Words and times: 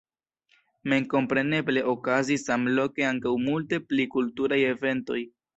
Memkompreneble 0.93 1.83
okazis 1.93 2.47
samloke 2.49 3.07
ankaŭ 3.13 3.37
multe 3.45 3.83
pli 3.93 4.11
kulturaj 4.17 4.63
eventoj. 4.75 5.25